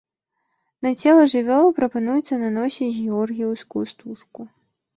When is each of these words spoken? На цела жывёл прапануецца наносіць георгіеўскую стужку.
На 0.85 0.93
цела 1.03 1.25
жывёл 1.33 1.67
прапануецца 1.81 2.41
наносіць 2.47 2.91
георгіеўскую 3.01 3.85
стужку. 3.95 4.51